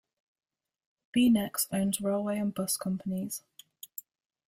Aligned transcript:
BeNex 1.15 1.67
owns 1.71 2.01
railway 2.01 2.39
and 2.39 2.55
bus 2.55 2.75
companies. 2.75 3.43